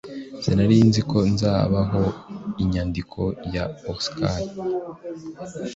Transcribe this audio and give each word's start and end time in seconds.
Sinari 0.43 0.77
nzi 0.89 1.01
ko 1.09 1.15
hazabaho 1.25 2.01
inyandiko 2.63 3.21
ya 3.53 3.63
Osaka. 3.93 4.29